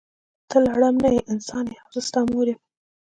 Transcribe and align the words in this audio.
ته 0.49 0.57
لړم 0.67 0.95
نه 1.03 1.09
یی 1.15 1.21
انسان 1.31 1.65
یی 1.71 1.77
او 1.83 1.87
زه 1.95 2.01
ستا 2.07 2.21
مور 2.31 2.47
یم. 2.51 2.59